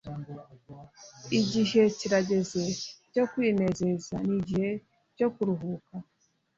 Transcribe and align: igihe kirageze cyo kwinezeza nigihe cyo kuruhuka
igihe 1.39 1.81
kirageze 1.97 2.61
cyo 3.13 3.23
kwinezeza 3.31 4.15
nigihe 4.27 4.69
cyo 5.17 5.27
kuruhuka 5.33 5.93